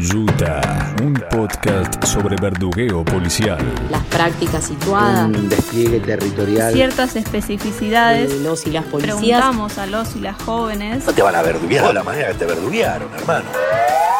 Ruta, 0.00 0.94
un 1.02 1.12
podcast 1.28 2.04
sobre 2.04 2.36
verdugueo 2.36 3.04
policial. 3.04 3.58
Las 3.90 4.04
prácticas 4.04 4.64
situadas. 4.64 5.24
Un 5.26 5.48
despliegue 5.48 5.98
territorial. 5.98 6.72
Ciertas 6.72 7.16
especificidades. 7.16 8.30
De 8.30 8.48
los 8.48 8.64
y 8.68 8.70
las 8.70 8.84
policías. 8.84 9.16
Preguntamos 9.18 9.76
a 9.76 9.86
los 9.86 10.14
y 10.14 10.20
las 10.20 10.40
jóvenes. 10.40 11.04
No 11.04 11.12
te 11.12 11.20
van 11.20 11.34
a 11.34 11.42
verduguear 11.42 11.88
de 11.88 11.94
la 11.94 12.04
manera 12.04 12.28
que 12.28 12.34
te 12.34 12.46
verduguearon, 12.46 13.12
hermano. 13.12 13.46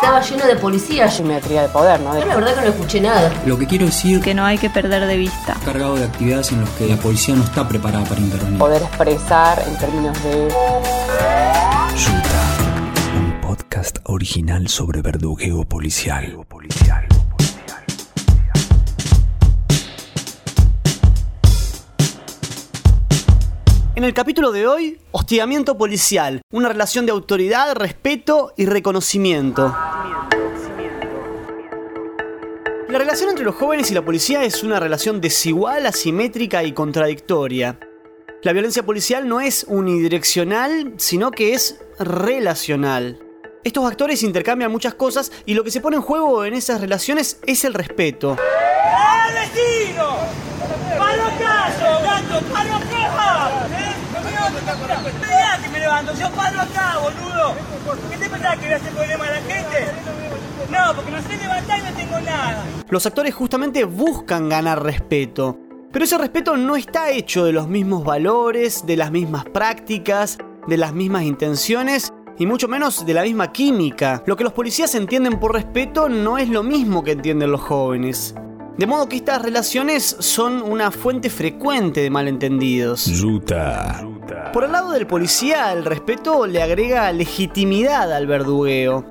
Estaba 0.03 0.21
lleno 0.21 0.47
de 0.47 0.57
policías. 0.57 1.15
Simetría 1.15 1.63
de 1.63 1.69
poder, 1.69 2.01
¿no? 2.01 2.13
La 2.13 2.35
verdad 2.35 2.57
que 2.57 2.61
no 2.63 2.67
escuché 2.69 3.01
nada. 3.01 3.33
Lo 3.47 3.57
que 3.57 3.67
quiero 3.69 3.87
decir 3.87 4.21
Que 4.21 4.35
no 4.35 4.45
hay 4.45 4.59
que 4.59 4.71
perder 4.71 5.07
de 5.07 5.17
vista. 5.17 5.55
cargado 5.65 5.95
de 5.95 6.07
actividades 6.07 6.51
en 6.51 6.61
las 6.61 6.71
que 6.71 6.89
la 6.89 6.97
policía 6.97 7.37
no 7.37 7.45
está 7.45 7.69
preparada 7.69 8.05
para 8.05 8.21
intervenir. 8.21 8.59
poder 8.59 8.83
expresar 8.83 9.63
en 9.65 9.79
términos 9.79 10.21
de 10.25 10.49
podcast 11.95 12.58
original 14.19 14.67
sobre 14.67 15.01
verdugueo 15.01 15.63
policial. 15.63 16.45
En 23.95 24.03
el 24.03 24.13
capítulo 24.13 24.51
de 24.51 24.67
hoy, 24.67 24.99
hostigamiento 25.13 25.79
policial, 25.79 26.43
una 26.51 26.69
relación 26.69 27.07
de 27.07 27.13
autoridad, 27.13 27.77
respeto 27.77 28.55
y 28.57 28.67
reconocimiento. 28.67 29.73
La 32.89 32.99
relación 32.99 33.31
entre 33.31 33.45
los 33.45 33.55
jóvenes 33.55 33.89
y 33.93 33.95
la 33.95 34.05
policía 34.05 34.43
es 34.43 34.65
una 34.65 34.81
relación 34.81 35.21
desigual, 35.21 35.87
asimétrica 35.87 36.65
y 36.65 36.73
contradictoria. 36.73 37.79
La 38.43 38.53
violencia 38.53 38.85
policial 38.85 39.29
no 39.29 39.41
es 39.41 39.65
unidireccional, 39.69 40.95
sino 40.97 41.31
que 41.31 41.55
es 41.55 41.81
relacional. 42.01 43.28
Estos 43.65 43.85
actores 43.91 44.23
intercambian 44.23 44.71
muchas 44.71 44.95
cosas 44.95 45.33
y 45.45 45.55
lo 45.55 45.65
que 45.65 45.71
se 45.71 45.81
pone 45.81 45.97
en 45.97 46.03
juego 46.03 46.45
en 46.45 46.55
esas 46.55 46.81
relaciones 46.81 47.41
es 47.45 47.65
el 47.65 47.75
respeto. 47.75 48.37
¡Ah, 48.39 49.27
vecino! 49.35 50.17
¡Palo 50.97 51.25
acá, 51.25 51.73
gato! 52.03 52.47
¡Palo 52.53 52.75
acá! 52.77 52.89
Mirá 55.21 55.59
que 55.63 55.69
me 55.71 55.81
levanto, 55.81 56.15
yo 56.15 56.31
paro 56.31 56.61
acá, 56.61 56.99
boludo. 57.03 57.55
¿Qué 58.11 58.17
te 58.17 58.31
pensás 58.31 58.59
que 58.59 58.65
voy 58.65 58.73
a 58.73 58.77
hacer 58.77 58.93
problema 58.93 59.25
a 59.27 59.31
la 59.31 59.41
gente? 59.41 59.93
No, 60.71 60.95
porque 60.95 61.11
no 61.11 61.23
sé 61.23 61.37
levantar 61.37 61.79
y 61.81 61.83
no 61.83 61.93
tengo 61.97 62.21
nada. 62.21 62.65
Los 62.89 63.07
actores 63.07 63.35
justamente 63.35 63.85
buscan 63.85 64.49
ganar 64.49 64.83
respeto. 64.83 65.59
Pero 65.91 66.05
ese 66.05 66.19
respeto 66.19 66.57
no 66.57 66.77
está 66.77 67.11
hecho 67.11 67.45
de 67.45 67.53
los 67.53 67.67
mismos 67.67 68.05
valores, 68.05 68.87
de 68.87 68.97
las 68.97 69.11
mismas 69.11 69.47
prácticas, 69.47 70.39
de 70.67 70.77
las 70.77 70.93
mismas 70.93 71.23
intenciones 71.23 72.13
y 72.39 72.47
mucho 72.47 72.69
menos 72.69 73.05
de 73.05 73.15
la 73.15 73.23
misma 73.23 73.53
química. 73.53 74.23
Lo 74.27 74.37
que 74.37 74.45
los 74.45 74.53
policías 74.53 74.95
entienden 74.95 75.41
por 75.41 75.55
respeto 75.55 76.09
no 76.09 76.39
es 76.39 76.49
lo 76.49 76.63
mismo 76.63 77.03
que 77.03 77.13
entienden 77.13 77.51
los 77.51 77.61
jóvenes. 77.61 78.35
De 78.77 78.87
modo 78.87 79.09
que 79.09 79.17
estas 79.17 79.43
relaciones 79.43 80.17
son 80.21 80.63
una 80.63 80.93
fuente 80.93 81.31
frecuente 81.31 82.01
de 82.01 82.11
malentendidos. 82.11 83.21
Ruta, 83.21 84.07
Por 84.53 84.63
el 84.63 84.73
lado 84.73 84.93
del 84.93 85.09
policía, 85.09 85.73
el 85.73 85.85
respeto 85.85 86.47
le 86.47 86.63
agrega 86.63 87.11
legitimidad 87.11 88.13
al 88.13 88.29
verdugueo. 88.29 89.05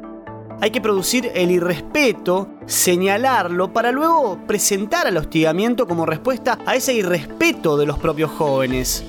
Hay 0.62 0.72
que 0.72 0.80
producir 0.80 1.30
el 1.36 1.52
irrespeto, 1.52 2.48
señalarlo, 2.66 3.74
para 3.74 3.92
luego 3.92 4.40
presentar 4.48 5.06
al 5.06 5.18
hostigamiento 5.18 5.86
como 5.86 6.06
respuesta 6.06 6.58
a 6.66 6.76
ese 6.76 6.94
irrespeto 6.94 7.78
de 7.78 7.86
los 7.86 8.00
propios 8.00 8.32
jóvenes. 8.32 9.04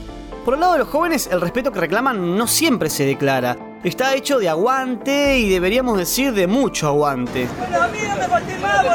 Por 0.45 0.55
el 0.55 0.61
lado 0.61 0.73
de 0.73 0.79
los 0.81 0.89
jóvenes, 0.89 1.29
el 1.31 1.41
respeto 1.41 1.71
que 1.71 1.81
reclaman 1.81 2.37
no 2.37 2.47
siempre 2.49 2.91
se 2.91 3.07
declara. 3.07 3.57
Está 3.85 4.15
hecho 4.15 4.41
de 4.41 4.49
aguante 4.49 5.39
y 5.39 5.49
deberíamos 5.51 5.99
decir 5.99 6.33
de 6.33 6.49
mucho 6.49 6.89
aguante. 6.89 7.49
Bueno, 7.59 7.83
a 7.83 7.89
mí 7.89 7.99
no 8.03 8.17
me 8.17 8.59
más. 8.59 8.87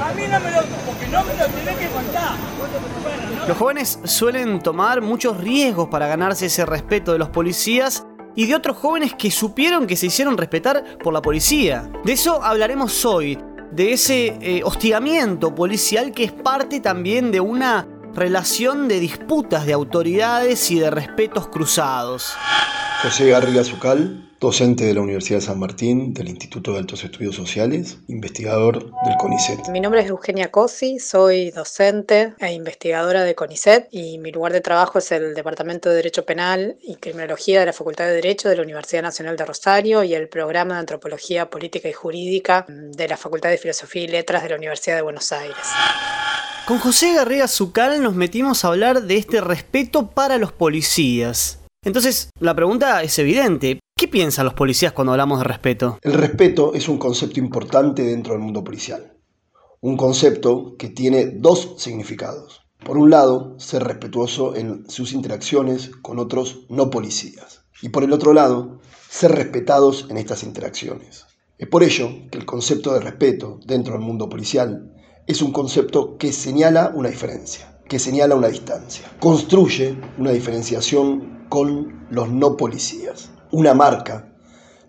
A 0.00 0.12
mí 0.14 0.22
no 0.28 0.40
me 0.40 0.50
lo... 0.50 0.62
porque 0.84 1.06
no 1.06 1.24
me 1.24 1.34
lo 1.34 1.46
tenés 1.46 1.76
que 1.78 1.88
contar. 1.88 2.36
Bueno, 2.58 3.38
no. 3.38 3.46
Los 3.46 3.56
jóvenes 3.56 4.00
suelen 4.04 4.60
tomar 4.60 5.00
muchos 5.00 5.36
riesgos 5.38 5.88
para 5.88 6.08
ganarse 6.08 6.46
ese 6.46 6.66
respeto 6.66 7.12
de 7.12 7.18
los 7.18 7.28
policías 7.28 8.04
y 8.34 8.46
de 8.46 8.56
otros 8.56 8.76
jóvenes 8.76 9.14
que 9.14 9.30
supieron 9.30 9.86
que 9.86 9.96
se 9.96 10.06
hicieron 10.06 10.36
respetar 10.36 10.98
por 10.98 11.12
la 11.12 11.22
policía. 11.22 11.88
De 12.04 12.14
eso 12.14 12.42
hablaremos 12.42 13.04
hoy, 13.04 13.38
de 13.70 13.92
ese 13.92 14.36
eh, 14.40 14.62
hostigamiento 14.64 15.54
policial 15.54 16.10
que 16.10 16.24
es 16.24 16.32
parte 16.32 16.80
también 16.80 17.30
de 17.30 17.40
una 17.40 17.86
relación 18.12 18.88
de 18.88 18.98
disputas 18.98 19.66
de 19.66 19.72
autoridades 19.72 20.70
y 20.72 20.80
de 20.80 20.90
respetos 20.90 21.46
cruzados. 21.46 22.34
José 23.04 23.28
Garriga 23.28 23.62
Zucal, 23.62 24.30
docente 24.40 24.86
de 24.86 24.94
la 24.94 25.02
Universidad 25.02 25.40
de 25.40 25.44
San 25.44 25.58
Martín, 25.58 26.14
del 26.14 26.26
Instituto 26.26 26.72
de 26.72 26.78
Altos 26.78 27.04
Estudios 27.04 27.36
Sociales, 27.36 27.98
investigador 28.08 28.78
del 28.82 29.16
CONICET. 29.18 29.68
Mi 29.68 29.80
nombre 29.80 30.00
es 30.00 30.08
Eugenia 30.08 30.50
Cosi, 30.50 30.98
soy 30.98 31.50
docente 31.50 32.32
e 32.38 32.52
investigadora 32.54 33.22
de 33.22 33.34
CONICET 33.34 33.88
y 33.90 34.16
mi 34.16 34.32
lugar 34.32 34.54
de 34.54 34.62
trabajo 34.62 35.00
es 35.00 35.12
el 35.12 35.34
Departamento 35.34 35.90
de 35.90 35.96
Derecho 35.96 36.24
Penal 36.24 36.78
y 36.80 36.96
Criminología 36.96 37.60
de 37.60 37.66
la 37.66 37.74
Facultad 37.74 38.06
de 38.06 38.12
Derecho 38.12 38.48
de 38.48 38.56
la 38.56 38.62
Universidad 38.62 39.02
Nacional 39.02 39.36
de 39.36 39.44
Rosario 39.44 40.02
y 40.02 40.14
el 40.14 40.30
programa 40.30 40.72
de 40.72 40.80
Antropología 40.80 41.50
Política 41.50 41.90
y 41.90 41.92
Jurídica 41.92 42.64
de 42.66 43.06
la 43.06 43.18
Facultad 43.18 43.50
de 43.50 43.58
Filosofía 43.58 44.04
y 44.04 44.08
Letras 44.08 44.42
de 44.44 44.48
la 44.48 44.56
Universidad 44.56 44.96
de 44.96 45.02
Buenos 45.02 45.30
Aires. 45.30 45.58
Con 46.66 46.78
José 46.78 47.12
Garriga 47.12 47.48
Zucal 47.48 48.02
nos 48.02 48.14
metimos 48.14 48.64
a 48.64 48.68
hablar 48.68 49.02
de 49.02 49.18
este 49.18 49.42
respeto 49.42 50.10
para 50.10 50.38
los 50.38 50.52
policías. 50.52 51.58
Entonces, 51.84 52.30
la 52.40 52.54
pregunta 52.54 53.02
es 53.02 53.18
evidente. 53.18 53.78
¿Qué 53.94 54.08
piensan 54.08 54.46
los 54.46 54.54
policías 54.54 54.92
cuando 54.92 55.12
hablamos 55.12 55.38
de 55.38 55.44
respeto? 55.44 55.98
El 56.00 56.14
respeto 56.14 56.72
es 56.72 56.88
un 56.88 56.96
concepto 56.96 57.38
importante 57.38 58.02
dentro 58.02 58.32
del 58.32 58.42
mundo 58.42 58.64
policial. 58.64 59.18
Un 59.80 59.98
concepto 59.98 60.76
que 60.78 60.88
tiene 60.88 61.26
dos 61.26 61.74
significados. 61.76 62.62
Por 62.82 62.96
un 62.96 63.10
lado, 63.10 63.58
ser 63.58 63.84
respetuoso 63.84 64.56
en 64.56 64.88
sus 64.88 65.12
interacciones 65.12 65.90
con 66.00 66.18
otros 66.18 66.64
no 66.70 66.88
policías. 66.88 67.64
Y 67.82 67.90
por 67.90 68.02
el 68.02 68.14
otro 68.14 68.32
lado, 68.32 68.80
ser 69.10 69.32
respetados 69.32 70.06
en 70.08 70.16
estas 70.16 70.42
interacciones. 70.42 71.26
Es 71.58 71.68
por 71.68 71.82
ello 71.82 72.08
que 72.30 72.38
el 72.38 72.46
concepto 72.46 72.94
de 72.94 73.00
respeto 73.00 73.60
dentro 73.66 73.92
del 73.92 74.02
mundo 74.02 74.30
policial 74.30 74.90
es 75.26 75.42
un 75.42 75.52
concepto 75.52 76.16
que 76.16 76.32
señala 76.32 76.92
una 76.94 77.10
diferencia, 77.10 77.73
que 77.88 77.98
señala 77.98 78.34
una 78.34 78.48
distancia. 78.48 79.04
Construye 79.20 79.96
una 80.18 80.32
diferenciación 80.32 81.46
con 81.48 82.06
los 82.10 82.30
no 82.30 82.56
policías. 82.56 83.30
Una 83.50 83.74
marca 83.74 84.34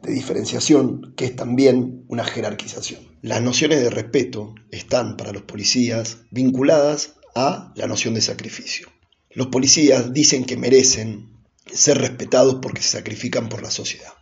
de 0.01 0.13
diferenciación 0.13 1.13
que 1.16 1.25
es 1.25 1.35
también 1.35 2.06
una 2.07 2.23
jerarquización. 2.23 3.01
Las 3.22 3.41
nociones 3.41 3.81
de 3.81 3.89
respeto 3.89 4.53
están 4.72 5.17
para 5.17 5.31
los 5.31 5.44
policías 5.44 6.19
vinculadas 6.31 7.16
a 7.33 7.73
la 7.75 7.88
noción 7.88 8.13
de 8.13 8.22
sacrificio. 8.22 8.88
Los 9.31 9.47
policías 9.47 10.13
dicen 10.13 10.45
que 10.45 10.57
merecen 10.57 11.35
ser 11.66 11.97
respetados 11.97 12.59
porque 12.62 12.81
se 12.81 12.97
sacrifican 12.97 13.50
por 13.50 13.62
la 13.63 13.72
sociedad. 13.72 14.13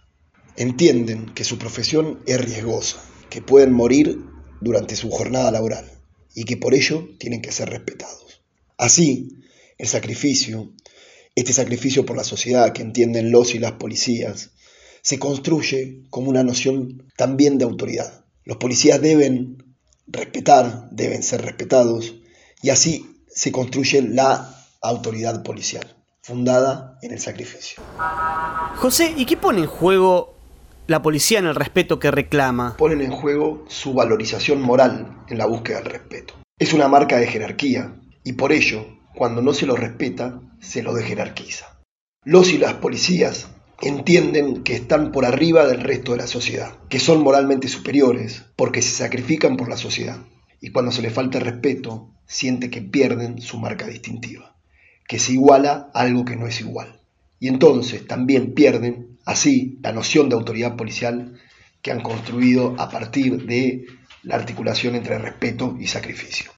Entienden 0.55 1.33
que 1.33 1.43
su 1.43 1.57
profesión 1.57 2.19
es 2.25 2.39
riesgosa, 2.39 3.03
que 3.29 3.41
pueden 3.41 3.73
morir 3.73 4.23
durante 4.61 4.95
su 4.95 5.09
jornada 5.09 5.51
laboral 5.51 5.91
y 6.33 6.45
que 6.45 6.57
por 6.57 6.73
ello 6.73 7.09
tienen 7.19 7.41
que 7.41 7.51
ser 7.51 7.69
respetados. 7.69 8.22
Así, 8.83 9.29
el 9.77 9.87
sacrificio, 9.87 10.73
este 11.35 11.53
sacrificio 11.53 12.05
por 12.05 12.17
la 12.17 12.25
sociedad 12.25 12.73
que 12.73 12.81
entienden 12.81 13.31
los 13.31 13.55
y 13.55 13.59
las 13.59 13.71
policías, 13.71 14.51
se 15.01 15.19
construye 15.19 16.01
como 16.09 16.29
una 16.29 16.43
noción 16.43 17.09
también 17.15 17.57
de 17.57 17.63
autoridad. 17.63 18.25
Los 18.43 18.57
policías 18.57 19.01
deben 19.01 19.77
respetar, 20.05 20.89
deben 20.91 21.23
ser 21.23 21.43
respetados, 21.43 22.15
y 22.61 22.71
así 22.71 23.23
se 23.33 23.53
construye 23.53 24.01
la 24.01 24.53
autoridad 24.81 25.43
policial, 25.43 25.95
fundada 26.21 26.99
en 27.01 27.13
el 27.13 27.21
sacrificio. 27.21 27.81
José, 28.75 29.13
¿y 29.15 29.25
qué 29.25 29.37
pone 29.37 29.59
en 29.59 29.67
juego 29.67 30.35
la 30.87 31.01
policía 31.01 31.39
en 31.39 31.45
el 31.45 31.55
respeto 31.55 31.99
que 31.99 32.11
reclama? 32.11 32.75
Ponen 32.75 32.99
en 32.99 33.11
juego 33.11 33.63
su 33.69 33.93
valorización 33.93 34.61
moral 34.61 35.23
en 35.29 35.37
la 35.37 35.45
búsqueda 35.45 35.77
del 35.77 35.85
respeto. 35.85 36.33
Es 36.59 36.73
una 36.73 36.89
marca 36.89 37.15
de 37.15 37.27
jerarquía, 37.27 37.95
y 38.23 38.33
por 38.33 38.51
ello, 38.51 38.85
cuando 39.15 39.41
no 39.41 39.53
se 39.53 39.65
lo 39.65 39.75
respeta, 39.75 40.41
se 40.59 40.81
lo 40.81 40.93
dejerarquiza. 40.93 41.79
Los 42.25 42.53
y 42.53 42.57
las 42.57 42.75
policías 42.75 43.49
entienden 43.81 44.63
que 44.63 44.75
están 44.75 45.11
por 45.11 45.25
arriba 45.25 45.67
del 45.67 45.81
resto 45.81 46.13
de 46.13 46.19
la 46.19 46.27
sociedad, 46.27 46.77
que 46.89 46.99
son 46.99 47.21
moralmente 47.21 47.67
superiores 47.67 48.45
porque 48.55 48.81
se 48.81 48.91
sacrifican 48.91 49.57
por 49.57 49.67
la 49.67 49.77
sociedad. 49.77 50.19
Y 50.61 50.71
cuando 50.71 50.91
se 50.91 51.01
les 51.01 51.11
falta 51.11 51.39
respeto, 51.39 52.09
siente 52.25 52.69
que 52.69 52.81
pierden 52.81 53.41
su 53.41 53.59
marca 53.59 53.85
distintiva, 53.85 54.55
que 55.07 55.19
se 55.19 55.33
iguala 55.33 55.89
algo 55.93 56.23
que 56.23 56.37
no 56.37 56.47
es 56.47 56.61
igual. 56.61 57.01
Y 57.39 57.49
entonces 57.49 58.07
también 58.07 58.53
pierden, 58.53 59.17
así, 59.25 59.77
la 59.83 59.91
noción 59.91 60.29
de 60.29 60.35
autoridad 60.35 60.77
policial 60.77 61.37
que 61.81 61.91
han 61.91 61.99
construido 61.99 62.75
a 62.79 62.89
partir 62.89 63.45
de 63.45 63.85
la 64.21 64.35
articulación 64.35 64.95
entre 64.95 65.17
respeto 65.17 65.75
y 65.77 65.87
sacrificio. 65.87 66.52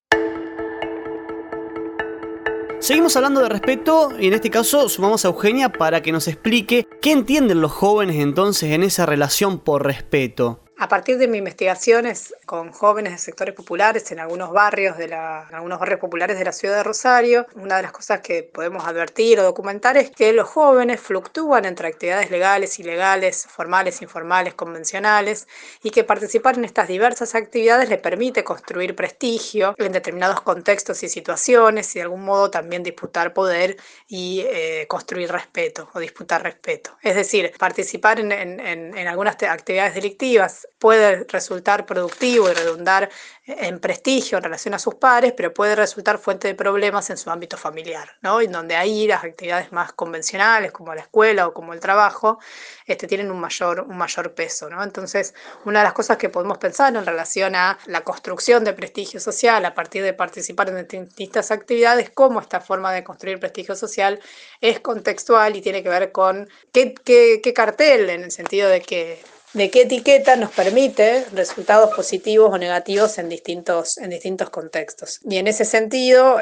Seguimos 2.85 3.15
hablando 3.15 3.41
de 3.41 3.49
respeto 3.49 4.11
y 4.19 4.27
en 4.27 4.33
este 4.33 4.51
caso 4.51 4.87
sumamos 4.89 5.25
a 5.25 5.29
Eugenia 5.29 5.69
para 5.69 6.03
que 6.03 6.11
nos 6.11 6.27
explique 6.27 6.87
qué 7.01 7.13
entienden 7.13 7.59
los 7.59 7.71
jóvenes 7.71 8.17
entonces 8.17 8.69
en 8.73 8.83
esa 8.83 9.07
relación 9.07 9.57
por 9.57 9.83
respeto. 9.83 10.59
A 10.77 10.87
partir 10.87 11.17
de 11.17 11.27
mis 11.27 11.39
investigaciones 11.39 12.35
con 12.45 12.71
jóvenes 12.71 13.13
de 13.13 13.19
sectores 13.19 13.56
populares 13.56 14.12
en 14.12 14.19
algunos 14.19 14.51
barrios 14.51 14.97
de 14.97 15.07
la, 15.07 15.47
en 15.50 15.56
algunos 15.56 15.80
barrios 15.80 16.00
populares 16.00 16.38
de 16.38 16.45
la 16.45 16.51
ciudad 16.51 16.77
de 16.77 16.83
Rosario, 16.83 17.47
una 17.56 17.77
de 17.77 17.83
las 17.83 17.92
cosas 17.92 18.21
que 18.21 18.44
podemos 18.44 18.86
advertir 18.86 19.39
o 19.39 19.44
documentar 19.44 19.97
es 19.97 20.12
que 20.12 20.31
los 20.33 20.47
jóvenes 20.47 21.00
fluctúan 21.00 21.65
entre 21.65 21.88
actividades 21.88 22.30
legales, 22.30 22.80
ilegales, 22.80 23.47
formales, 23.50 24.01
informales, 24.01 24.53
convencionales, 24.53 25.47
y 25.81 25.89
que 25.89 26.03
participar 26.03 26.57
en 26.57 26.65
estas 26.65 26.88
diversas 26.88 27.36
actividades 27.36 27.89
le 27.89 27.97
permite 27.97 28.44
construir 28.44 28.95
prestigio 28.95 29.74
en 29.77 29.92
determinados 29.92 30.42
contextos 30.42 31.01
y 31.03 31.09
situaciones 31.09 31.95
y 31.95 32.00
de 32.00 32.03
algún 32.03 32.24
modo 32.24 32.51
también 32.51 32.83
disputar 32.83 33.33
poder 33.33 33.77
y 34.07 34.45
eh, 34.47 34.86
construir 34.88 35.31
respeto 35.31 35.89
o 35.94 36.00
disputar 36.00 36.44
respeto. 36.44 36.97
Es 37.01 37.15
decir, 37.15 37.51
participar 37.57 38.19
en, 38.19 38.31
en, 38.31 38.59
en 38.59 39.07
algunas 39.07 39.42
actividades 39.44 39.95
delictivas 39.95 40.68
puede 40.77 41.24
resultar 41.25 41.86
productivo 41.86 42.34
y 42.35 42.53
redundar 42.53 43.09
en 43.45 43.79
prestigio 43.79 44.37
en 44.37 44.43
relación 44.43 44.73
a 44.73 44.79
sus 44.79 44.95
pares, 44.95 45.33
pero 45.35 45.53
puede 45.53 45.75
resultar 45.75 46.17
fuente 46.17 46.47
de 46.47 46.55
problemas 46.55 47.09
en 47.09 47.17
su 47.17 47.29
ámbito 47.29 47.57
familiar, 47.57 48.09
¿no? 48.21 48.41
En 48.41 48.51
donde 48.51 48.75
ahí 48.75 49.07
las 49.07 49.23
actividades 49.23 49.71
más 49.71 49.93
convencionales, 49.93 50.71
como 50.71 50.93
la 50.93 51.01
escuela 51.01 51.47
o 51.47 51.53
como 51.53 51.73
el 51.73 51.79
trabajo, 51.79 52.39
este, 52.85 53.07
tienen 53.07 53.31
un 53.31 53.39
mayor, 53.39 53.81
un 53.81 53.97
mayor 53.97 54.33
peso, 54.33 54.69
¿no? 54.69 54.83
Entonces, 54.83 55.33
una 55.63 55.79
de 55.79 55.85
las 55.85 55.93
cosas 55.93 56.17
que 56.17 56.29
podemos 56.29 56.57
pensar 56.57 56.95
en 56.95 57.05
relación 57.05 57.55
a 57.55 57.77
la 57.85 58.01
construcción 58.01 58.63
de 58.63 58.73
prestigio 58.73 59.19
social 59.19 59.63
a 59.65 59.73
partir 59.73 60.03
de 60.03 60.13
participar 60.13 60.69
en 60.69 60.87
distintas 60.87 61.51
actividades, 61.51 62.09
cómo 62.09 62.39
esta 62.39 62.59
forma 62.61 62.91
de 62.93 63.03
construir 63.03 63.39
prestigio 63.39 63.75
social 63.75 64.19
es 64.61 64.79
contextual 64.79 65.55
y 65.55 65.61
tiene 65.61 65.83
que 65.83 65.89
ver 65.89 66.11
con 66.11 66.49
qué, 66.71 67.53
cartel, 67.55 68.09
en 68.09 68.23
el 68.23 68.31
sentido 68.31 68.69
de 68.69 68.81
que 68.81 69.23
de 69.56 69.72
qué 69.72 69.84
etiqueta 69.84 70.36
nos 70.36 70.52
permite 70.52 71.25
resultados 71.31 71.96
positivos 71.96 72.54
o 72.54 72.57
negativos 72.57 73.18
en 73.18 73.30
distintos, 73.30 73.98
en 73.98 74.10
distintos 74.10 74.50
contextos. 74.50 75.22
Y 75.24 75.38
en 75.38 75.48
ese 75.48 75.63
sentido, 75.63 76.40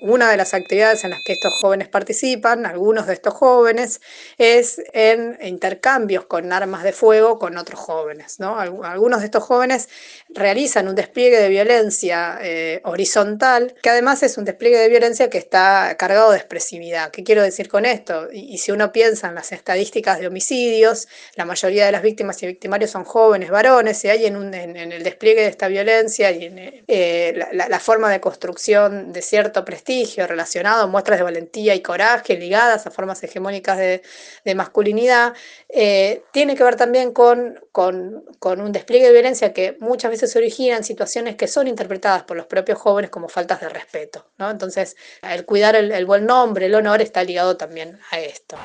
una 0.00 0.30
de 0.30 0.36
las 0.36 0.54
actividades 0.54 1.04
en 1.04 1.10
las 1.10 1.20
que 1.24 1.34
estos 1.34 1.54
jóvenes 1.60 1.86
participan, 1.86 2.66
algunos 2.66 3.06
de 3.06 3.12
estos 3.12 3.34
jóvenes, 3.34 4.00
es 4.38 4.82
en 4.92 5.38
intercambios 5.40 6.24
con 6.26 6.52
armas 6.52 6.82
de 6.82 6.92
fuego 6.92 7.38
con 7.38 7.56
otros 7.56 7.78
jóvenes. 7.78 8.40
¿no? 8.40 8.58
Algunos 8.58 9.20
de 9.20 9.26
estos 9.26 9.44
jóvenes 9.44 9.88
realizan 10.30 10.88
un 10.88 10.96
despliegue 10.96 11.38
de 11.38 11.48
violencia 11.48 12.38
eh, 12.42 12.80
horizontal, 12.82 13.72
que 13.80 13.90
además 13.90 14.24
es 14.24 14.36
un 14.36 14.44
despliegue 14.44 14.78
de 14.78 14.88
violencia 14.88 15.30
que 15.30 15.38
está 15.38 15.94
cargado 15.96 16.32
de 16.32 16.38
expresividad. 16.38 17.12
¿Qué 17.12 17.22
quiero 17.22 17.42
decir 17.44 17.68
con 17.68 17.84
esto? 17.84 18.32
Y, 18.32 18.52
y 18.52 18.58
si 18.58 18.72
uno 18.72 18.90
piensa 18.90 19.28
en 19.28 19.36
las 19.36 19.52
estadísticas 19.52 20.18
de 20.18 20.26
homicidios, 20.26 21.06
la 21.36 21.44
mayoría 21.44 21.83
de 21.84 21.92
las 21.92 22.02
víctimas 22.02 22.42
y 22.42 22.46
victimarios 22.46 22.90
son 22.90 23.04
jóvenes, 23.04 23.50
varones, 23.50 24.04
y 24.04 24.08
hay 24.08 24.26
en, 24.26 24.36
un, 24.36 24.52
en, 24.54 24.76
en 24.76 24.92
el 24.92 25.02
despliegue 25.02 25.42
de 25.42 25.48
esta 25.48 25.68
violencia 25.68 26.30
y 26.30 26.44
en 26.46 26.58
eh, 26.86 27.46
la, 27.52 27.68
la, 27.68 27.80
forma 27.80 28.10
de 28.10 28.20
construcción 28.20 29.12
de 29.12 29.22
cierto 29.22 29.64
prestigio 29.64 30.26
relacionado 30.26 30.88
muestras 30.88 31.18
de 31.18 31.24
valentía 31.24 31.74
y 31.74 31.82
coraje 31.82 32.36
ligadas 32.36 32.86
a 32.86 32.90
formas 32.90 33.22
hegemónicas 33.22 33.78
de, 33.78 34.02
de 34.44 34.54
masculinidad, 34.54 35.34
eh, 35.68 36.24
tiene 36.32 36.56
que 36.56 36.64
ver 36.64 36.76
también 36.76 37.12
con, 37.12 37.60
con, 37.72 38.24
con, 38.38 38.60
un 38.60 38.72
despliegue 38.72 39.06
de 39.06 39.12
violencia 39.12 39.52
que 39.52 39.76
muchas 39.80 40.10
veces 40.10 40.32
se 40.32 40.38
origina 40.38 40.76
en 40.76 40.84
situaciones 40.84 41.36
que 41.36 41.48
son 41.48 41.68
interpretadas 41.68 42.24
por 42.24 42.36
los 42.36 42.46
propios 42.46 42.78
jóvenes 42.78 43.10
como 43.10 43.28
faltas 43.28 43.60
de 43.60 43.68
respeto. 43.68 44.30
¿no? 44.38 44.50
Entonces, 44.50 44.96
el 45.22 45.44
cuidar 45.44 45.76
el, 45.76 45.92
el 45.92 46.06
buen 46.06 46.26
nombre, 46.26 46.66
el 46.66 46.74
honor, 46.74 47.02
está 47.02 47.22
ligado 47.24 47.56
también 47.56 47.98
a 48.10 48.20
esto. 48.20 48.56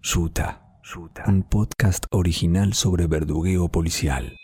Suta 0.00 0.67
un 1.26 1.42
podcast 1.42 2.04
original 2.10 2.72
sobre 2.72 3.06
verdugueo 3.06 3.68
policial. 3.68 4.36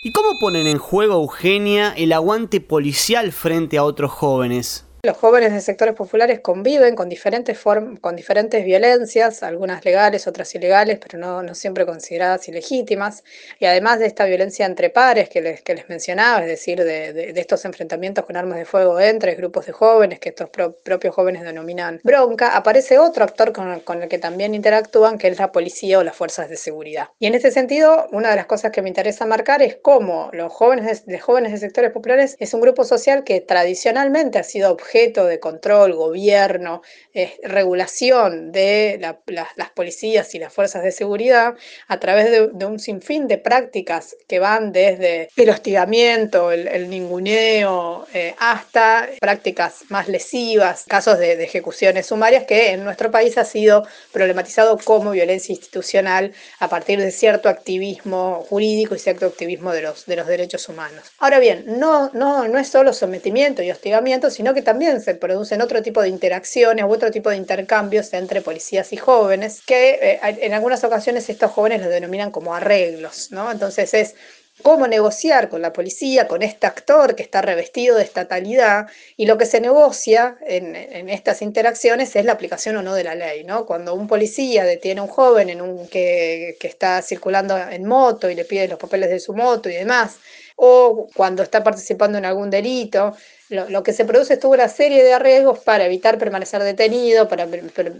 ¿Y 0.00 0.12
cómo 0.12 0.38
ponen 0.38 0.66
en 0.66 0.78
juego, 0.78 1.14
Eugenia, 1.14 1.92
el 1.92 2.12
aguante 2.12 2.60
policial 2.60 3.32
frente 3.32 3.78
a 3.78 3.84
otros 3.84 4.12
jóvenes? 4.12 4.86
Los 5.04 5.16
jóvenes 5.16 5.52
de 5.52 5.60
sectores 5.60 5.96
populares 5.96 6.38
conviven 6.38 6.94
con 6.94 7.08
diferentes, 7.08 7.58
con 8.00 8.14
diferentes 8.14 8.64
violencias, 8.64 9.42
algunas 9.42 9.84
legales, 9.84 10.28
otras 10.28 10.54
ilegales, 10.54 11.00
pero 11.00 11.18
no, 11.18 11.42
no, 11.42 11.56
siempre 11.56 11.84
consideradas 11.84 12.46
ilegítimas. 12.46 13.24
Y 13.58 13.64
además 13.64 13.98
de 13.98 14.06
esta 14.06 14.26
violencia 14.26 14.64
entre 14.64 14.90
pares 14.90 15.28
que 15.28 15.40
les, 15.40 15.60
que 15.60 15.74
les 15.74 15.88
mencionaba, 15.88 16.42
es 16.42 16.46
decir, 16.46 16.84
de, 16.84 17.12
de, 17.12 17.32
de, 17.32 17.40
estos 17.40 17.64
enfrentamientos 17.64 18.24
con 18.24 18.36
armas 18.36 18.58
de 18.58 18.64
fuego 18.64 19.00
entre 19.00 19.34
grupos 19.34 19.66
de 19.66 19.72
jóvenes, 19.72 20.20
que 20.20 20.28
estos 20.28 20.48
pro, 20.50 20.76
propios 20.84 21.16
jóvenes 21.16 21.42
denominan 21.42 22.00
bronca, 22.04 22.56
aparece 22.56 23.00
otro 23.00 23.24
actor 23.24 23.52
con, 23.52 23.80
con 23.80 24.04
el 24.04 24.08
que 24.08 24.18
también 24.18 24.54
interactúan, 24.54 25.18
que 25.18 25.26
es 25.26 25.36
la 25.36 25.50
policía 25.50 25.98
o 25.98 26.04
las 26.04 26.14
fuerzas 26.14 26.48
de 26.48 26.56
seguridad. 26.56 27.08
Y 27.18 27.26
en 27.26 27.34
este 27.34 27.50
sentido, 27.50 28.06
una 28.12 28.30
de 28.30 28.36
las 28.36 28.46
cosas 28.46 28.70
que 28.70 28.82
me 28.82 28.88
interesa 28.88 29.26
marcar 29.26 29.62
es 29.62 29.78
cómo 29.82 30.30
los 30.32 30.52
jóvenes 30.52 31.04
de, 31.04 31.14
de 31.14 31.18
jóvenes 31.18 31.50
de 31.50 31.58
sectores 31.58 31.90
populares 31.90 32.36
es 32.38 32.54
un 32.54 32.60
grupo 32.60 32.84
social 32.84 33.24
que 33.24 33.40
tradicionalmente 33.40 34.38
ha 34.38 34.44
sido 34.44 34.70
objeto 34.70 34.91
de 34.92 35.40
control, 35.40 35.94
gobierno, 35.94 36.82
eh, 37.14 37.38
regulación 37.42 38.52
de 38.52 38.98
la, 39.00 39.18
la, 39.26 39.48
las 39.56 39.70
policías 39.70 40.34
y 40.34 40.38
las 40.38 40.52
fuerzas 40.52 40.82
de 40.82 40.92
seguridad 40.92 41.54
a 41.88 41.98
través 41.98 42.30
de, 42.30 42.48
de, 42.48 42.66
un 42.66 42.78
sinfín 42.78 43.26
de 43.26 43.38
prácticas 43.38 44.14
que 44.28 44.38
van 44.38 44.70
desde 44.70 45.30
el 45.34 45.48
hostigamiento, 45.48 46.52
el, 46.52 46.68
el 46.68 46.90
ninguneo, 46.90 48.06
eh, 48.12 48.34
hasta 48.38 49.08
prácticas 49.18 49.84
más 49.88 50.08
lesivas, 50.08 50.84
casos 50.86 51.18
de, 51.18 51.36
de, 51.36 51.44
ejecuciones 51.44 52.08
sumarias 52.08 52.44
que 52.44 52.72
en 52.72 52.84
nuestro 52.84 53.10
país 53.10 53.38
ha 53.38 53.44
sido 53.44 53.86
problematizado 54.12 54.76
como 54.78 55.12
violencia 55.12 55.54
institucional 55.54 56.32
a 56.58 56.68
partir 56.68 57.00
de 57.00 57.10
cierto 57.10 57.48
activismo 57.48 58.44
jurídico 58.48 58.94
y 58.94 58.98
cierto 58.98 59.24
activismo 59.24 59.72
de 59.72 59.82
los, 59.82 60.04
de 60.04 60.16
los 60.16 60.26
derechos 60.26 60.68
humanos. 60.68 61.12
Ahora 61.18 61.38
bien, 61.38 61.64
no, 61.66 62.10
no, 62.12 62.46
no 62.46 62.58
es 62.58 62.68
solo 62.68 62.92
sometimiento 62.92 63.62
y 63.62 63.70
hostigamiento, 63.70 64.30
sino 64.30 64.52
que 64.52 64.60
también 64.60 64.81
también 64.82 65.00
se 65.00 65.14
producen 65.14 65.62
otro 65.62 65.80
tipo 65.80 66.02
de 66.02 66.08
interacciones 66.08 66.84
u 66.84 66.88
otro 66.88 67.12
tipo 67.12 67.30
de 67.30 67.36
intercambios 67.36 68.12
entre 68.14 68.40
policías 68.42 68.92
y 68.92 68.96
jóvenes, 68.96 69.62
que 69.64 69.90
eh, 70.02 70.20
en 70.22 70.54
algunas 70.54 70.82
ocasiones 70.82 71.28
estos 71.28 71.52
jóvenes 71.52 71.82
los 71.82 71.90
denominan 71.90 72.32
como 72.32 72.52
arreglos, 72.52 73.30
¿no? 73.30 73.52
Entonces 73.52 73.94
es 73.94 74.16
cómo 74.60 74.88
negociar 74.88 75.48
con 75.48 75.62
la 75.62 75.72
policía, 75.72 76.26
con 76.26 76.42
este 76.42 76.66
actor 76.66 77.14
que 77.14 77.22
está 77.22 77.42
revestido 77.42 77.96
de 77.96 78.02
estatalidad, 78.02 78.88
y 79.16 79.26
lo 79.26 79.38
que 79.38 79.46
se 79.46 79.60
negocia 79.60 80.36
en, 80.44 80.74
estas 81.08 81.42
interacciones 81.42 82.16
es 82.16 82.24
la 82.24 82.32
aplicación 82.32 82.76
o 82.76 82.82
no 82.82 82.94
de 82.94 83.04
la 83.04 83.14
ley. 83.14 83.44
¿no? 83.44 83.66
Cuando 83.66 83.94
un 83.94 84.08
policía 84.08 84.64
detiene 84.64 85.00
a 85.00 85.04
un 85.04 85.10
joven 85.10 85.48
en 85.48 85.62
un, 85.62 85.86
que, 85.86 86.56
que 86.58 86.66
está 86.66 87.02
circulando 87.02 87.56
en 87.56 87.86
moto 87.86 88.28
y 88.28 88.34
le 88.34 88.44
pide 88.44 88.66
los 88.66 88.80
papeles 88.80 89.10
de 89.10 89.20
su 89.20 89.32
moto 89.32 89.68
y 89.68 89.74
demás, 89.74 90.16
o 90.64 91.08
cuando 91.16 91.42
está 91.42 91.64
participando 91.64 92.18
en 92.18 92.24
algún 92.24 92.48
delito, 92.48 93.16
lo, 93.48 93.82
que 93.82 93.92
se 93.92 94.04
produce 94.04 94.34
es 94.34 94.40
toda 94.40 94.54
una 94.54 94.68
serie 94.68 95.02
de 95.02 95.12
arreglos 95.12 95.58
para 95.58 95.84
evitar 95.84 96.18
permanecer 96.18 96.62
detenido, 96.62 97.26
para, 97.28 97.48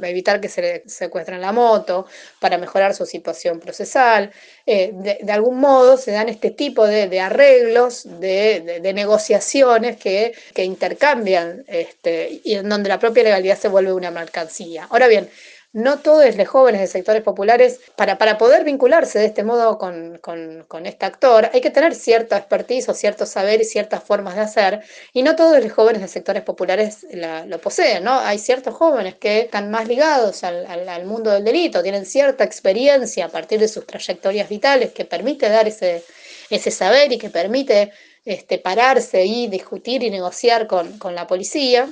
evitar 0.05 0.41
que 0.41 0.49
se 0.49 0.63
le 0.63 0.83
secuestren 0.87 1.41
la 1.41 1.51
moto, 1.51 2.07
para 2.39 2.59
mejorar 2.59 2.95
su 2.95 3.05
situación 3.05 3.59
procesal. 3.59 4.31
Eh, 4.65 4.93
de, 4.95 5.33
algún 5.33 5.59
modo 5.59 5.97
se 5.97 6.13
dan 6.13 6.29
este 6.29 6.53
tipo 6.53 6.87
de, 6.87 7.19
arreglos, 7.19 8.05
de, 8.21 8.79
de, 8.81 8.93
negociaciones 8.93 9.97
que, 9.97 10.33
que 10.55 10.63
intercambian 10.63 11.65
este, 11.67 12.41
y 12.45 12.55
en 12.55 12.69
donde 12.69 12.89
la 12.89 13.01
propia 13.01 13.25
legalidad 13.25 13.59
se 13.59 13.67
vuelve 13.67 13.93
una 13.93 14.13
mercancía. 14.13 14.87
Ahora 14.89 15.09
bien, 15.09 15.29
no 15.73 16.01
todos 16.01 16.37
los 16.37 16.49
jóvenes 16.49 16.83
de 16.83 16.87
sectores 16.87 17.23
populares, 17.23 17.81
para, 17.97 18.19
para 18.19 18.37
poder 18.37 18.63
vincularse 18.65 19.19
de 19.19 19.27
este 19.27 19.43
modo 19.43 19.79
con, 19.79 20.19
con, 20.19 20.87
este 20.87 21.07
actor, 21.07 21.49
hay 21.53 21.61
que 21.63 21.71
tener 21.71 21.95
cierta 21.95 22.37
expertise 22.37 22.89
o 22.91 22.95
cierto 22.95 23.25
saber 23.25 23.63
y 23.63 23.65
ciertas 23.65 24.03
formas 24.03 24.35
de 24.35 24.43
hacer, 24.43 24.83
y 25.15 25.23
no 25.23 25.35
todos 25.35 25.63
los 25.63 25.73
jóvenes 25.73 26.03
de 26.03 26.09
sectores 26.09 26.43
populares 26.43 27.07
la, 27.13 27.47
lo 27.47 27.59
poseen, 27.59 28.05
¿no? 28.05 28.19
Hay 28.19 28.39
ciertos 28.39 28.75
jóvenes 28.75 29.15
que 29.15 29.41
están 29.41 29.71
más 29.71 29.89
ligados 29.89 30.45
al, 30.45 30.67
al, 30.67 30.89
al, 30.89 31.07
mundo 31.07 31.31
del 31.31 31.45
delito, 31.45 31.83
tienen 31.83 32.05
cierta 32.05 32.45
experiencia 32.45 33.27
a 33.27 33.29
partir 33.29 33.59
de 33.59 33.69
sus 33.69 33.87
trayectorias 33.87 34.49
vitales 34.49 34.93
que 34.93 35.07
permite 35.07 35.49
dar 35.49 35.69
ese, 35.69 36.05
ese 36.51 36.71
saber 36.71 37.13
y 37.13 37.19
que 37.19 37.31
permite 37.31 37.93
este, 38.27 38.59
pararse 38.59 39.25
y 39.25 39.49
discutir 39.49 40.03
y 40.03 40.11
negociar 40.11 40.67
con, 40.67 40.99
con 40.99 41.15
la 41.15 41.27
policía 41.27 41.89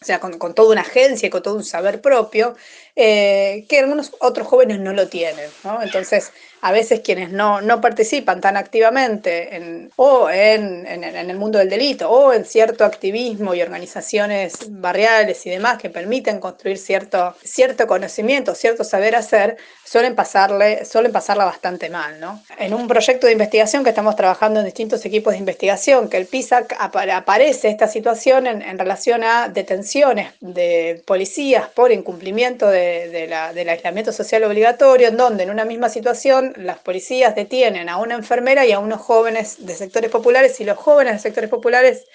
o 0.00 0.04
sea, 0.04 0.20
con, 0.20 0.38
con, 0.38 0.54
toda 0.54 0.72
una 0.72 0.82
agencia 0.82 1.26
y 1.26 1.30
con 1.30 1.42
todo 1.42 1.56
un 1.56 1.64
saber 1.64 2.00
propio, 2.00 2.54
eh, 3.00 3.64
que 3.68 3.78
algunos 3.78 4.10
otros 4.18 4.48
jóvenes 4.48 4.80
no 4.80 4.92
lo 4.92 5.06
tienen. 5.06 5.48
¿no? 5.62 5.80
Entonces, 5.80 6.32
a 6.60 6.72
veces 6.72 6.98
quienes 6.98 7.30
no, 7.30 7.60
no 7.60 7.80
participan 7.80 8.40
tan 8.40 8.56
activamente 8.56 9.54
en, 9.54 9.92
o 9.94 10.28
en, 10.28 10.84
en, 10.84 11.04
en, 11.04 11.30
el 11.30 11.36
mundo 11.36 11.60
del 11.60 11.70
delito 11.70 12.10
o 12.10 12.32
en 12.32 12.44
cierto 12.44 12.84
activismo 12.84 13.54
y 13.54 13.62
organizaciones 13.62 14.56
barriales 14.68 15.46
y 15.46 15.50
demás 15.50 15.78
que 15.78 15.90
permiten 15.90 16.40
construir 16.40 16.76
cierto, 16.76 17.36
cierto 17.44 17.86
conocimiento, 17.86 18.56
cierto 18.56 18.82
saber 18.82 19.14
hacer, 19.14 19.58
suelen, 19.84 20.16
pasarle, 20.16 20.84
suelen 20.84 21.12
pasarla 21.12 21.44
bastante 21.44 21.88
mal. 21.90 22.18
¿no? 22.18 22.42
En 22.58 22.74
un 22.74 22.88
proyecto 22.88 23.28
de 23.28 23.32
investigación 23.32 23.84
que 23.84 23.90
estamos 23.90 24.16
trabajando 24.16 24.58
en 24.58 24.66
distintos 24.66 25.04
equipos 25.04 25.34
de 25.34 25.38
investigación, 25.38 26.08
que 26.08 26.16
el 26.16 26.26
PISAC 26.26 26.74
ap 26.80 26.96
aparece 26.96 27.68
esta 27.68 27.86
situación 27.86 28.48
en, 28.48 28.62
en 28.62 28.76
relación 28.76 29.22
a 29.22 29.48
detenciones 29.48 30.32
de 30.40 31.00
policías 31.06 31.68
por 31.68 31.92
incumplimiento 31.92 32.68
de 32.68 32.87
del 33.10 33.68
aislamiento 33.68 34.12
social 34.12 34.44
obligatorio, 34.44 35.08
en 35.08 35.16
donde 35.16 35.44
en 35.44 35.50
una 35.50 35.64
misma 35.64 35.88
situación 35.88 36.52
las 36.56 36.78
policías 36.78 37.34
detienen 37.34 37.88
a 37.88 37.98
una 37.98 38.14
enfermera 38.14 38.66
y 38.66 38.72
a 38.72 38.78
unos 38.78 39.00
jóvenes 39.00 39.66
de 39.66 39.74
sectores 39.74 40.10
populares 40.10 40.58
y 40.60 40.64
los 40.64 40.78
jóvenes 40.78 41.14
de 41.14 41.18
sectores 41.20 41.50
populares 41.50 42.06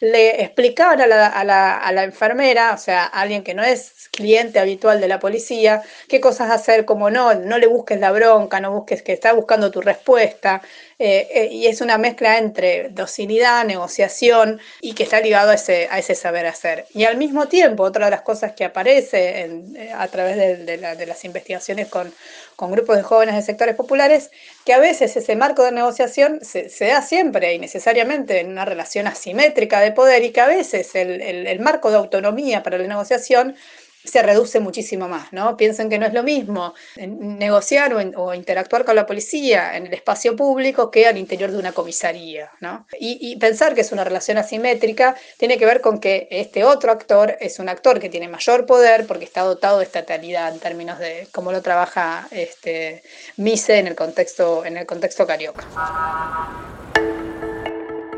le 0.00 0.42
explicaban 0.42 1.00
a 1.00 1.06
la, 1.06 1.26
a, 1.28 1.44
la, 1.44 1.78
a 1.78 1.92
la, 1.92 2.02
enfermera, 2.02 2.72
o 2.74 2.78
sea, 2.78 3.04
alguien 3.04 3.44
que 3.44 3.54
no 3.54 3.62
es 3.62 4.08
cliente 4.10 4.58
habitual 4.58 5.00
de 5.00 5.06
la 5.06 5.20
policía, 5.20 5.82
qué 6.08 6.20
cosas 6.20 6.50
hacer, 6.50 6.84
cómo 6.84 7.08
no, 7.08 7.34
no 7.34 7.56
le 7.58 7.68
busques 7.68 8.00
la 8.00 8.10
bronca, 8.10 8.60
no 8.60 8.72
busques 8.72 9.02
que 9.02 9.12
está 9.12 9.32
buscando 9.32 9.70
tu 9.70 9.80
respuesta. 9.80 10.60
Eh, 11.04 11.26
eh, 11.32 11.48
y 11.50 11.66
es 11.66 11.80
una 11.80 11.98
mezcla 11.98 12.38
entre 12.38 12.90
docilidad, 12.90 13.64
negociación 13.64 14.60
y 14.80 14.92
que 14.94 15.02
está 15.02 15.20
ligado 15.20 15.50
a 15.50 15.54
ese, 15.54 15.88
a 15.90 15.98
ese 15.98 16.14
saber 16.14 16.46
hacer. 16.46 16.86
Y 16.94 17.06
al 17.06 17.16
mismo 17.16 17.48
tiempo, 17.48 17.82
otra 17.82 18.04
de 18.04 18.12
las 18.12 18.22
cosas 18.22 18.52
que 18.52 18.64
aparece 18.64 19.40
eh, 19.40 19.92
a 19.92 20.06
través 20.06 20.36
de, 20.36 20.58
de, 20.58 20.76
la, 20.76 20.94
de 20.94 21.06
las 21.06 21.24
investigaciones 21.24 21.88
con, 21.88 22.14
con 22.54 22.70
grupos 22.70 22.96
de 22.96 23.02
jóvenes 23.02 23.34
de 23.34 23.42
sectores 23.42 23.74
populares, 23.74 24.30
que 24.64 24.74
a 24.74 24.78
veces 24.78 25.16
ese 25.16 25.34
marco 25.34 25.64
de 25.64 25.72
negociación 25.72 26.38
se, 26.40 26.68
da 26.86 27.02
siempre 27.02 27.52
y 27.52 27.58
necesariamente 27.58 28.38
en 28.38 28.52
una 28.52 28.64
relación 28.64 29.08
asimétrica 29.08 29.80
de 29.80 29.90
poder 29.90 30.22
y 30.22 30.30
que 30.30 30.40
a 30.40 30.46
veces 30.46 30.94
el, 30.94 31.20
el 31.20 31.58
marco 31.58 31.90
de 31.90 31.96
autonomía 31.96 32.62
para 32.62 32.78
la 32.78 32.86
negociación 32.86 33.56
se 34.04 34.22
reduce 34.22 34.60
muchísimo 34.60 35.08
más, 35.08 35.32
¿no? 35.32 35.56
Piensen 35.56 35.88
que 35.88 35.98
no 35.98 36.06
es 36.06 36.12
lo 36.12 36.22
mismo 36.22 36.74
negociar 36.96 37.94
o, 38.16 38.34
interactuar 38.34 38.84
con 38.84 38.96
la 38.96 39.06
policía 39.06 39.76
en 39.76 39.86
el 39.86 39.94
espacio 39.94 40.36
público 40.36 40.90
que 40.90 41.06
al 41.06 41.18
interior 41.18 41.50
de 41.50 41.58
una 41.58 41.72
comisaría, 41.72 42.50
¿no? 42.60 42.86
Y, 42.98 43.18
y, 43.20 43.36
pensar 43.36 43.74
que 43.74 43.82
es 43.82 43.92
una 43.92 44.04
relación 44.04 44.38
asimétrica 44.38 45.16
tiene 45.38 45.58
que 45.58 45.66
ver 45.66 45.80
con 45.80 45.98
que 45.98 46.28
este 46.30 46.64
otro 46.64 46.92
actor 46.92 47.36
es 47.40 47.58
un 47.58 47.68
actor 47.68 48.00
que 48.00 48.08
tiene 48.08 48.28
mayor 48.28 48.66
poder 48.66 49.06
porque 49.06 49.24
está 49.24 49.42
dotado 49.42 49.78
de 49.78 49.84
estatalidad 49.84 50.52
en 50.52 50.60
términos 50.60 50.98
de 50.98 51.28
cómo 51.32 51.52
lo 51.52 51.62
trabaja 51.62 52.26
este, 52.30 53.02
Mise 53.36 53.78
en 53.78 53.86
el 53.86 53.94
contexto, 53.94 54.64
en 54.64 54.76
el 54.76 54.86
contexto 54.86 55.26
carioca. 55.26 55.64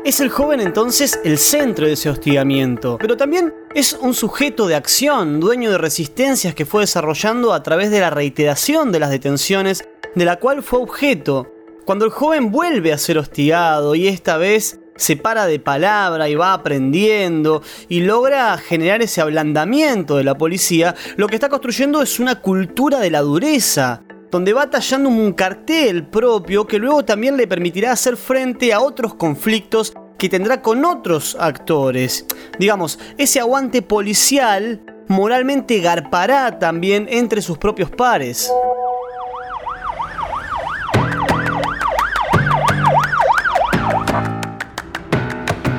Es 0.05 0.19
el 0.19 0.29
joven 0.29 0.61
entonces 0.61 1.19
el 1.23 1.39
centro 1.39 1.87
de 1.87 1.93
ese 1.93 2.11
hostigamiento, 2.11 2.99
pero 2.99 3.17
también 3.17 3.55
es 3.73 3.93
un 3.93 4.13
sujeto 4.13 4.67
de 4.67 4.75
acción, 4.75 5.39
dueño 5.39 5.71
de 5.71 5.79
resistencias 5.79 6.53
que 6.53 6.67
fue 6.67 6.81
desarrollando 6.81 7.53
a 7.53 7.63
través 7.63 7.89
de 7.89 8.01
la 8.01 8.11
reiteración 8.11 8.91
de 8.91 8.99
las 8.99 9.09
detenciones 9.09 9.83
de 10.13 10.25
la 10.25 10.35
cual 10.35 10.61
fue 10.61 10.77
objeto. 10.77 11.51
Cuando 11.85 12.05
el 12.05 12.11
joven 12.11 12.51
vuelve 12.51 12.93
a 12.93 12.99
ser 12.99 13.17
hostigado 13.17 13.95
y 13.95 14.07
esta 14.07 14.37
vez 14.37 14.79
se 14.95 15.17
para 15.17 15.47
de 15.47 15.57
palabra 15.59 16.29
y 16.29 16.35
va 16.35 16.53
aprendiendo 16.53 17.63
y 17.89 18.01
logra 18.01 18.55
generar 18.59 19.01
ese 19.01 19.21
ablandamiento 19.21 20.17
de 20.17 20.23
la 20.23 20.37
policía, 20.37 20.93
lo 21.17 21.27
que 21.27 21.35
está 21.35 21.49
construyendo 21.49 22.03
es 22.03 22.19
una 22.19 22.41
cultura 22.41 22.99
de 22.99 23.09
la 23.09 23.21
dureza, 23.21 24.03
donde 24.35 24.51
va 24.51 24.69
tallando 24.69 25.07
un 25.07 25.31
cartel 25.31 26.07
propio 26.07 26.67
que 26.67 26.77
luego 26.77 27.05
también 27.05 27.37
le 27.37 27.47
permitirá 27.47 27.93
hacer 27.93 28.17
frente 28.17 28.73
a 28.73 28.81
otros 28.81 29.13
conflictos 29.13 29.93
que 30.17 30.27
tendrá 30.27 30.61
con 30.61 30.83
otros 30.83 31.37
actores. 31.39 32.25
Digamos, 32.59 32.99
ese 33.17 33.39
aguante 33.39 33.81
policial 33.81 34.81
moralmente 35.07 35.79
garpará 35.79 36.59
también 36.59 37.07
entre 37.09 37.41
sus 37.41 37.57
propios 37.57 37.89
pares. 37.91 38.51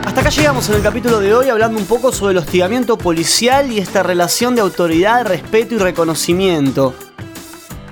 Hasta 0.06 0.20
acá 0.22 0.30
llegamos 0.30 0.66
en 0.70 0.76
el 0.76 0.82
capítulo 0.82 1.20
de 1.20 1.34
hoy 1.34 1.50
hablando 1.50 1.78
un 1.78 1.84
poco 1.84 2.10
sobre 2.10 2.32
el 2.32 2.38
hostigamiento 2.38 2.96
policial 2.96 3.70
y 3.70 3.80
esta 3.80 4.02
relación 4.02 4.54
de 4.54 4.62
autoridad, 4.62 5.26
respeto 5.26 5.74
y 5.74 5.78
reconocimiento. 5.78 6.94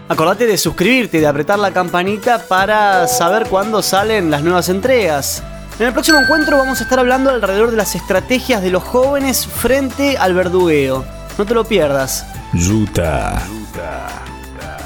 Acordate 0.06 0.46
de 0.46 0.58
suscribirte 0.58 1.16
y 1.16 1.20
de 1.20 1.26
apretar 1.26 1.58
la 1.58 1.72
campanita 1.72 2.46
para 2.46 3.08
saber 3.08 3.48
cuándo 3.48 3.80
salen 3.80 4.30
las 4.30 4.42
nuevas 4.42 4.68
entregas. 4.68 5.42
En 5.78 5.86
el 5.86 5.94
próximo 5.94 6.20
encuentro 6.20 6.58
vamos 6.58 6.78
a 6.80 6.84
estar 6.84 6.98
hablando 6.98 7.30
alrededor 7.30 7.70
de 7.70 7.78
las 7.78 7.94
estrategias 7.94 8.62
de 8.62 8.70
los 8.70 8.82
jóvenes 8.82 9.46
frente 9.46 10.18
al 10.18 10.34
verdugueo. 10.34 11.06
No 11.38 11.46
te 11.46 11.54
lo 11.54 11.64
pierdas. 11.64 12.26
Yuta. 12.52 13.42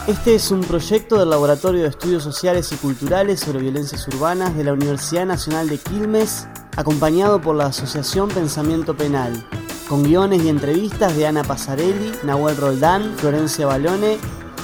Este 0.06 0.36
es 0.36 0.52
un 0.52 0.60
proyecto 0.60 1.18
del 1.18 1.30
Laboratorio 1.30 1.82
de 1.82 1.88
Estudios 1.88 2.22
Sociales 2.22 2.70
y 2.70 2.76
Culturales 2.76 3.40
sobre 3.40 3.58
Violencias 3.58 4.06
Urbanas 4.06 4.56
de 4.56 4.64
la 4.64 4.72
Universidad 4.72 5.26
Nacional 5.26 5.68
de 5.68 5.78
Quilmes, 5.78 6.46
acompañado 6.76 7.40
por 7.40 7.56
la 7.56 7.66
Asociación 7.66 8.28
Pensamiento 8.28 8.96
Penal, 8.96 9.44
con 9.88 10.04
guiones 10.04 10.44
y 10.44 10.48
entrevistas 10.48 11.16
de 11.16 11.26
Ana 11.26 11.42
Pasarelli, 11.42 12.12
Nahuel 12.22 12.56
Roldán, 12.56 13.14
Florencia 13.18 13.66
Balone 13.66 14.16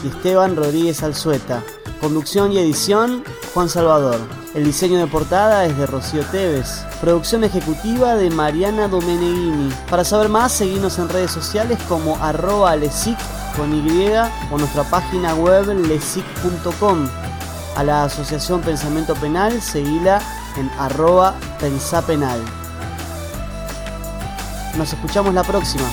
Esteban 0.08 0.56
Rodríguez 0.56 1.02
Alzueta. 1.02 1.62
Conducción 2.00 2.52
y 2.52 2.58
edición, 2.58 3.24
Juan 3.54 3.68
Salvador. 3.68 4.18
El 4.54 4.64
diseño 4.64 4.98
de 4.98 5.06
portada 5.06 5.64
es 5.66 5.76
de 5.76 5.86
Rocío 5.86 6.22
Tevez. 6.26 6.84
Producción 7.00 7.44
ejecutiva 7.44 8.14
de 8.14 8.30
Mariana 8.30 8.88
Domeneghini. 8.88 9.72
Para 9.90 10.04
saber 10.04 10.28
más, 10.28 10.52
seguimos 10.52 10.98
en 10.98 11.08
redes 11.08 11.30
sociales 11.30 11.78
como 11.88 12.16
arroba 12.22 12.76
lesic 12.76 13.18
con 13.56 13.74
Y 13.74 14.08
o 14.50 14.58
nuestra 14.58 14.84
página 14.84 15.34
web 15.34 15.68
lesic.com. 15.68 17.08
A 17.76 17.82
la 17.82 18.04
Asociación 18.04 18.60
Pensamiento 18.60 19.14
Penal, 19.14 19.60
seguila 19.60 20.20
en 20.56 20.70
arroba 20.78 21.34
pensapenal. 21.58 22.40
Nos 24.76 24.92
escuchamos 24.92 25.34
la 25.34 25.42
próxima. 25.42 25.84